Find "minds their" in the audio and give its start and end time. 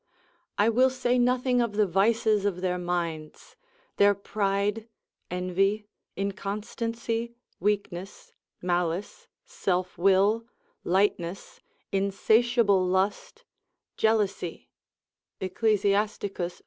2.79-4.15